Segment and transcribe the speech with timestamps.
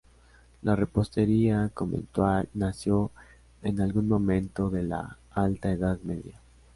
[0.63, 3.11] La repostería conventual nació
[3.61, 6.41] en algún momento de la Alta Edad Media.